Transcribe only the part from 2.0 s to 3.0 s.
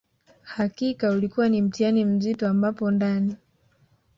mzito ambapo